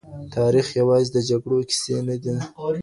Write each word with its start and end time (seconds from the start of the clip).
تاريخ 0.35 0.67
يوازې 0.79 1.09
د 1.13 1.17
جګړو 1.29 1.57
کيسې 1.69 1.95
نه 2.07 2.15
دي. 2.23 2.35